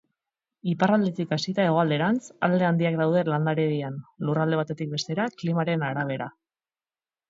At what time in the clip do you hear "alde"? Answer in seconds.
2.49-2.67